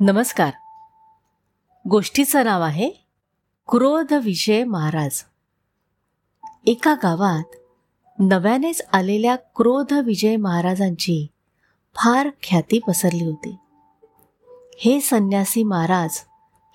[0.00, 0.50] नमस्कार.
[1.88, 2.90] गोष्टीचं नाव आहे
[3.68, 5.24] क्रोध विजय महाराज.
[6.66, 7.56] एका गावात
[8.18, 11.26] नव्यानेच आलेल्या क्रोध विजय महाराजांची
[11.94, 13.56] फार ख्याती पसरली होती.
[14.78, 16.18] हे संन्यासी महाराज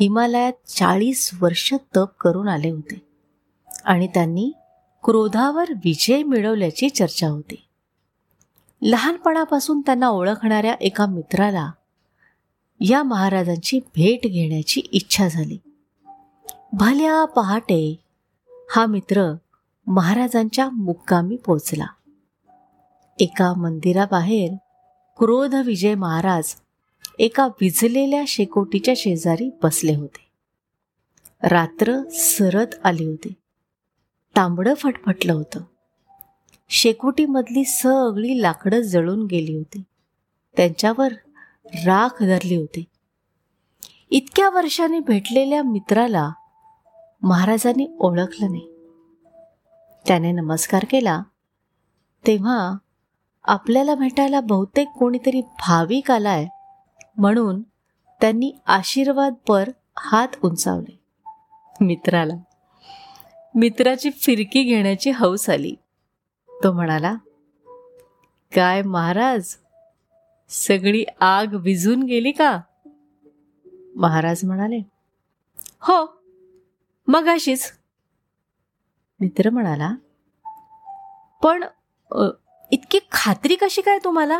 [0.00, 3.06] हिमालयात चाळीस वर्ष तप करून आले होते
[3.84, 4.52] आणि त्यांनी
[5.04, 7.66] क्रोधावर विजय मिळवल्याची चर्चा होती.
[8.82, 11.70] लहानपणापासून त्यांना ओळखणाऱ्या एका मित्राला
[12.80, 15.58] या महाराजांची भेट घेण्याची इच्छा झाली.
[16.72, 18.00] भल्या पहाटे
[18.70, 19.34] हा मित्र
[19.86, 21.86] महाराजांच्या मुक्कामी पोचला
[23.18, 24.52] एका मंदिराबाहेर
[25.18, 26.54] क्रोध विजय महाराज
[27.18, 30.30] एका विजलेल्या शेकोटीच्या शेजारी बसले होते.
[31.42, 33.32] रात्र सरत आली होती.
[34.36, 35.60] तांबडं फटफटलं होतं.
[36.68, 39.82] शेकोटीमधली सगळी लाकडं जळून गेली होती.
[40.56, 41.12] त्यांच्यावर
[41.74, 42.84] राख धरली होती.
[44.10, 46.30] इतक्या वर्षांनी भेटलेल्या मित्राला
[47.22, 48.68] महाराजांनी ओळखलं नाही.
[50.06, 51.22] त्याने नमस्कार केला.
[52.26, 52.76] तेव्हा
[53.44, 56.46] आपल्याला भेटायला बहुतेक कोणीतरी भाविक आलाय
[57.16, 57.62] म्हणून
[58.20, 59.68] त्यांनी आशीर्वाद पर
[59.98, 61.00] हात उंचावले.
[61.80, 62.34] मित्राला
[63.54, 65.74] मित्राची फिरकी घेण्याची हौस आली.
[66.50, 67.14] तो म्हणाला
[68.54, 69.54] काय महाराज
[70.50, 72.58] सगळी आग विझून गेली का?
[73.96, 74.78] महाराज म्हणाले
[75.82, 76.04] हो
[77.08, 77.70] मग अशीच
[79.20, 79.90] मित्र म्हणाला
[81.42, 81.64] पण
[82.70, 84.38] इतकी खात्री कशी काय तुम्हाला?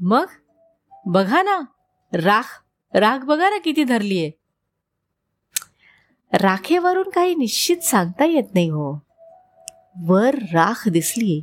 [0.00, 0.26] मग
[1.06, 1.60] बघा ना
[2.12, 2.60] राख
[2.94, 4.30] राख बघा ना किती धरलीये
[6.32, 8.92] राखेवरून काही निश्चित सांगता येत नाही हो.
[10.06, 11.40] वर राख दिसली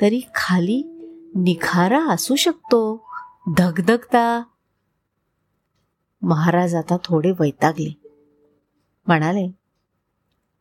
[0.00, 0.82] तरी खाली
[1.42, 3.10] निखारा असू शकतो.
[3.56, 4.42] धगधगता.
[6.22, 8.00] महाराज आता थोडे वैतागले.
[9.06, 9.50] म्हणाले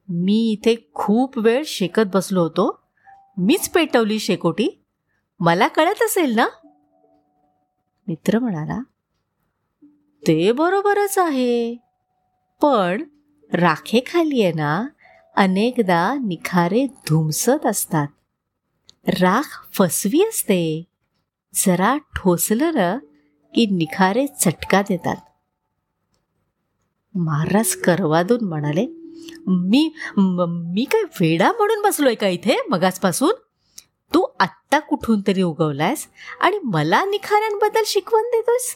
[0.10, 2.80] मी इथे खूप वेळ शेकत बसलो होतो.
[3.38, 4.84] मीच पेटवली शेकोटी.
[5.40, 6.48] मला कळत असेल ना?
[8.08, 8.80] मित्र म्हणाला
[10.28, 11.76] ते बरोबरच आहे.
[12.62, 13.04] पण
[13.54, 14.88] राखेखाली आहे ना
[15.36, 18.08] अनेकदा निखारे धुमसत असतात.
[19.08, 20.84] राख फसवी असते.
[21.54, 22.98] जरा ठोसलं ना
[23.54, 25.16] की निखारे चटका देतात.
[27.16, 28.86] महाराज करवादून म्हणाले
[29.48, 29.90] मी
[30.28, 33.32] मी काय वेडा म्हणून बसलोय का इथे मगासपासून?
[34.12, 36.08] तू आत्ता कुठून तरी उगवलायस
[36.42, 38.76] आणि मला निखाऱ्यांबद्दल शिकवण देतोस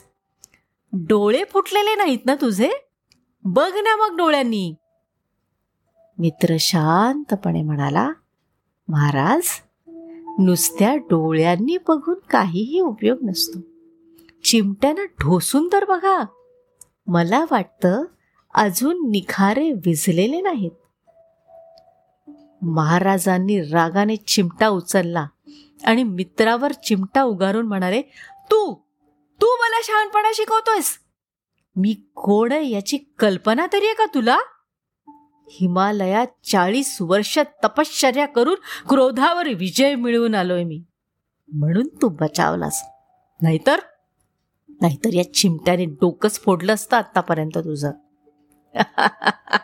[0.94, 2.72] डोळे फुटलेले नाहीत ना तुझे?
[3.44, 4.74] बघ ना मग डोळ्यांनी.
[6.18, 8.10] मित्र शांतपणे म्हणाला
[8.88, 9.44] महाराज
[10.40, 13.60] नुसत्या डोळ्यांनी बघून काहीही उपयोग नसतो.
[14.44, 16.26] चिमट्यानं ढोसून तर बघा.
[17.08, 18.04] मला वाटतं
[18.54, 20.72] अजून निखारे विझलेले नाहीत.
[22.62, 25.28] महाराजांनी रागाने चिमटा उचलला
[25.84, 28.02] आणि मित्रावर चिमटा उगारून म्हणाले
[28.52, 28.74] तू
[29.42, 31.00] तू मला शहाणपणा शिकवतोयस.
[31.76, 34.38] मी कोण याची कल्पना तरी आहे का तुला?
[35.48, 38.56] हिमालयात चाळीस वर्ष तपश्चर्या करून
[38.90, 40.84] क्रोधावर विजय मिळवून आलोय मी.
[41.54, 42.84] म्हणून तू बचावलास.
[43.42, 43.80] नाहीतर?
[44.82, 47.92] नाहीतर या चिमट्याने डोकंच फोडलं असतं आतापर्यंत तुझं.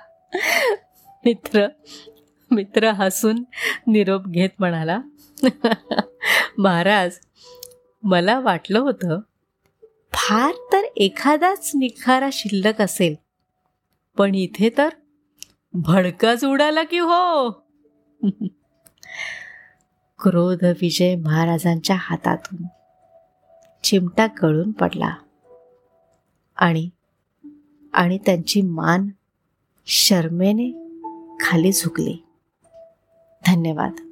[1.25, 1.67] मित्र
[2.51, 3.43] मित्र हसून
[3.87, 4.99] निरोप घेत म्हणाला
[6.57, 7.19] महाराज
[8.03, 9.19] मला वाटलं होतं
[10.13, 13.15] फार तर एखादाच निखारा शिल्लक असेल
[14.17, 14.89] पण इथे तर
[15.79, 17.49] भडकाच उडाला की हो?
[20.19, 22.63] क्रोध विजय महाराजांच्या हातातून
[23.83, 25.15] चिमटा गळून पडला.
[26.57, 26.89] आणि
[27.93, 29.09] आणि त्यांची मान
[29.85, 30.71] शर्मेने
[31.39, 32.23] खाली झुकली.
[33.47, 34.06] धन्यवाद.